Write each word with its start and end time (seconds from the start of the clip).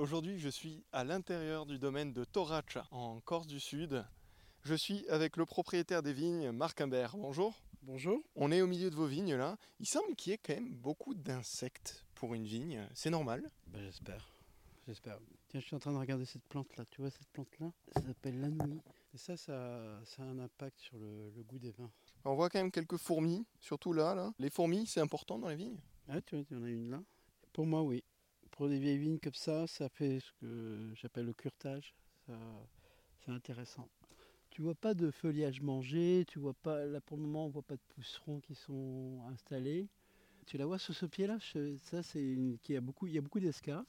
Aujourd'hui, 0.00 0.38
je 0.38 0.48
suis 0.48 0.82
à 0.92 1.04
l'intérieur 1.04 1.66
du 1.66 1.78
domaine 1.78 2.14
de 2.14 2.24
Torac, 2.24 2.78
en 2.90 3.20
Corse 3.20 3.46
du 3.46 3.60
Sud. 3.60 4.02
Je 4.62 4.72
suis 4.74 5.06
avec 5.10 5.36
le 5.36 5.44
propriétaire 5.44 6.02
des 6.02 6.14
vignes, 6.14 6.52
Marc 6.52 6.80
Imbert. 6.80 7.18
Bonjour. 7.18 7.52
Bonjour. 7.82 8.18
On 8.34 8.50
est 8.50 8.62
au 8.62 8.66
milieu 8.66 8.88
de 8.88 8.94
vos 8.94 9.04
vignes 9.04 9.34
là. 9.34 9.58
Il 9.78 9.86
semble 9.86 10.16
qu'il 10.16 10.30
y 10.30 10.34
ait 10.34 10.38
quand 10.38 10.54
même 10.54 10.72
beaucoup 10.72 11.12
d'insectes 11.12 12.06
pour 12.14 12.32
une 12.32 12.46
vigne. 12.46 12.88
C'est 12.94 13.10
normal 13.10 13.42
Ben, 13.66 13.82
j'espère. 13.82 14.26
J'espère. 14.88 15.18
Tiens, 15.48 15.60
je 15.60 15.66
suis 15.66 15.76
en 15.76 15.80
train 15.80 15.92
de 15.92 15.98
regarder 15.98 16.24
cette 16.24 16.44
plante 16.44 16.74
là. 16.78 16.86
Tu 16.90 17.02
vois 17.02 17.10
cette 17.10 17.28
plante 17.28 17.58
là 17.60 17.70
Ça 17.94 18.00
s'appelle 18.00 18.40
l'anouille. 18.40 18.80
Et 19.12 19.18
ça, 19.18 19.36
ça, 19.36 20.00
ça 20.06 20.22
a 20.22 20.24
un 20.24 20.38
impact 20.38 20.80
sur 20.80 20.96
le, 20.96 21.30
le 21.36 21.42
goût 21.42 21.58
des 21.58 21.72
vins. 21.72 21.90
On 22.24 22.34
voit 22.34 22.48
quand 22.48 22.58
même 22.58 22.70
quelques 22.72 22.96
fourmis, 22.96 23.44
surtout 23.58 23.92
là. 23.92 24.14
là. 24.14 24.32
Les 24.38 24.48
fourmis, 24.48 24.86
c'est 24.86 25.00
important 25.00 25.38
dans 25.38 25.48
les 25.50 25.56
vignes? 25.56 25.78
Ah, 26.08 26.22
tu 26.22 26.36
vois, 26.36 26.44
il 26.50 26.56
y 26.56 26.58
en 26.58 26.64
a 26.64 26.70
une 26.70 26.90
là. 26.90 27.02
Pour 27.52 27.66
moi, 27.66 27.82
oui. 27.82 28.02
Des 28.68 28.78
vieilles 28.78 28.98
vignes 28.98 29.18
comme 29.18 29.34
ça, 29.34 29.66
ça 29.66 29.88
fait 29.88 30.20
ce 30.20 30.32
que 30.40 30.92
j'appelle 30.94 31.26
le 31.26 31.32
curtage. 31.32 31.94
C'est 33.24 33.32
intéressant. 33.32 33.88
Tu 34.50 34.62
vois 34.62 34.74
pas 34.74 34.94
de 34.94 35.10
feuillage 35.10 35.60
mangé, 35.62 36.24
tu 36.28 36.38
vois 36.40 36.54
pas, 36.54 36.86
là 36.86 37.00
pour 37.00 37.16
le 37.18 37.24
moment, 37.24 37.46
on 37.46 37.50
voit 37.50 37.62
pas 37.62 37.76
de 37.76 37.82
pousserons 37.94 38.40
qui 38.40 38.54
sont 38.54 39.20
installés. 39.32 39.88
Tu 40.46 40.58
la 40.58 40.66
vois 40.66 40.78
sur 40.78 40.94
ce 40.94 41.06
pied-là, 41.06 41.38
ça 41.78 42.02
c'est 42.02 42.22
une, 42.22 42.58
qui 42.60 42.76
a 42.76 42.80
beaucoup, 42.80 43.06
il 43.08 43.14
y 43.14 43.18
a 43.18 43.22
beaucoup 43.22 43.40
d'escas. 43.40 43.84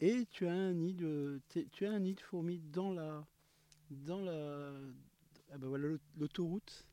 Et 0.00 0.26
tu 0.30 0.46
as 0.46 0.52
un 0.52 0.74
nid 0.74 0.94
de, 0.94 1.40
tu 1.72 1.86
as 1.86 1.92
un 1.92 2.00
nid 2.00 2.14
de 2.14 2.20
fourmis 2.20 2.60
dans 2.72 2.92
la, 2.92 3.26
dans 3.90 4.20
la, 4.22 4.72
ah 5.52 5.58
ben 5.58 5.68
voilà 5.68 5.88
l'aut- 5.88 5.98
l'autoroute, 6.18 6.86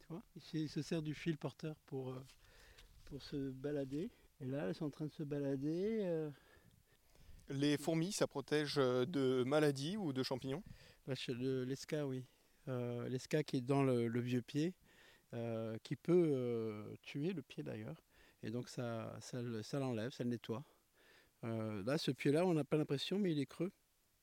tu 0.00 0.06
vois. 0.08 0.22
Il 0.54 0.68
se 0.68 0.82
sert 0.82 1.02
du 1.02 1.14
fil 1.14 1.38
porteur 1.38 1.76
pour, 1.86 2.10
euh, 2.10 2.24
pour 3.06 3.22
se 3.22 3.50
balader. 3.50 4.10
Et 4.40 4.46
là, 4.46 4.66
elles 4.68 4.74
sont 4.74 4.86
en 4.86 4.90
train 4.90 5.06
de 5.06 5.12
se 5.12 5.22
balader. 5.22 6.00
euh, 6.02 6.30
Les 7.50 7.76
fourmis, 7.76 8.12
ça 8.12 8.26
protège 8.28 8.78
euh, 8.78 9.04
de 9.04 9.42
maladies 9.44 9.96
ou 9.96 10.12
de 10.12 10.22
champignons? 10.22 10.62
Bah, 11.06 11.14
L'esca, 11.28 12.06
oui. 12.06 12.24
Euh, 12.68 13.08
L'esca 13.08 13.42
qui 13.42 13.56
est 13.56 13.60
dans 13.60 13.82
le, 13.82 14.06
le 14.06 14.20
vieux 14.20 14.42
pied, 14.42 14.74
euh, 15.34 15.76
qui 15.82 15.96
peut 15.96 16.30
euh, 16.32 16.94
tuer 17.02 17.32
le 17.32 17.42
pied 17.42 17.62
d'ailleurs. 17.62 18.02
Et 18.42 18.50
donc 18.50 18.68
ça, 18.68 19.16
ça, 19.20 19.42
le- 19.42 19.62
ça 19.62 19.78
l'enlève, 19.80 20.12
ça 20.12 20.24
le 20.24 20.30
nettoie. 20.30 20.64
Là, 21.42 21.96
ce 21.98 22.10
pied-là, 22.10 22.44
on 22.46 22.54
n'a 22.54 22.64
pas 22.64 22.76
l'impression, 22.76 23.18
mais 23.18 23.32
il 23.32 23.40
est 23.40 23.46
creux. 23.46 23.72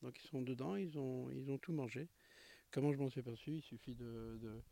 Donc 0.03 0.23
ils 0.23 0.27
sont 0.27 0.41
dedans, 0.41 0.75
ils 0.75 0.97
ont, 0.99 1.29
ils 1.31 1.49
ont 1.49 1.57
tout 1.57 1.73
mangé. 1.73 2.07
Comment 2.71 2.93
je 2.93 2.97
m'en 2.97 3.09
suis 3.09 3.21
aperçu? 3.21 3.51
Il 3.53 3.61
suffit 3.61 3.95
de, 3.95 4.39
de, 4.41 4.63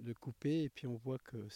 de 0.00 0.12
couper 0.14 0.64
et 0.64 0.68
puis 0.70 0.86
on 0.86 0.96
voit 0.96 1.18
que 1.18 1.48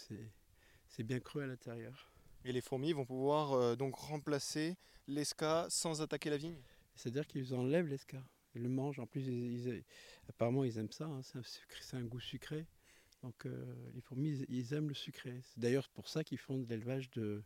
c'est 0.88 1.02
bien 1.04 1.20
creux 1.20 1.42
à 1.42 1.46
l'intérieur. 1.46 2.12
Et 2.44 2.52
les 2.52 2.60
fourmis 2.60 2.92
vont 2.92 3.04
pouvoir 3.04 3.52
euh, 3.52 3.76
donc 3.76 3.94
remplacer 3.96 4.76
l'esca 5.06 5.66
sans 5.68 6.00
attaquer 6.02 6.30
la 6.30 6.36
vigne 6.38 6.60
C'est-à-dire 6.94 7.26
qu'ils 7.26 7.54
enlèvent 7.54 7.86
l'esca. 7.86 8.22
Ils 8.54 8.62
le 8.62 8.68
mangent. 8.68 8.98
En 8.98 9.06
plus, 9.06 9.26
ils- 9.26 9.68
ils- 9.68 9.84
apparemment, 10.28 10.64
ils 10.64 10.78
aiment 10.78 10.90
ça. 10.92 11.04
hein. 11.06 11.22
C'est 11.22 11.38
un, 11.38 11.42
sucré- 11.42 11.82
c'est 11.82 11.96
un 11.96 12.02
goût 12.04 12.20
sucré. 12.20 12.66
Donc, 13.22 13.44
euh, 13.46 13.90
les 13.94 14.00
fourmis, 14.00 14.44
ils, 14.48 14.72
aiment 14.72 14.88
le 14.88 14.94
sucré. 14.94 15.40
C'est 15.44 15.58
d'ailleurs 15.60 15.88
pour 15.90 16.08
ça 16.08 16.24
qu'ils 16.24 16.38
font 16.38 16.58
de 16.58 16.66
l'élevage 16.68 17.10
de, 17.10 17.42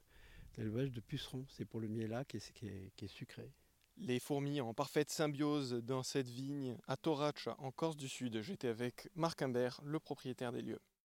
de 0.54 0.62
l'élevage 0.62 0.92
de 0.92 1.00
pucerons. 1.00 1.44
C'est 1.48 1.64
pour 1.64 1.80
le 1.80 1.88
miel 1.88 2.24
qui 2.28 2.36
est, 2.36 2.52
qui 2.52 2.66
est, 2.68 2.92
qui 2.96 3.04
est 3.06 3.08
sucré. 3.08 3.50
Les 3.96 4.18
fourmis 4.20 4.60
en 4.60 4.74
parfaite 4.74 5.10
symbiose 5.10 5.72
dans 5.74 6.02
cette 6.02 6.28
vigne 6.28 6.76
à 6.86 6.96
Torac, 6.96 7.48
en 7.58 7.70
Corse 7.70 7.96
du 7.96 8.08
Sud. 8.08 8.40
J'étais 8.40 8.68
avec 8.68 9.08
Marc 9.14 9.42
Imbert, 9.42 9.80
le 9.84 9.98
propriétaire 10.00 10.52
des 10.52 10.62
lieux. 10.62 10.80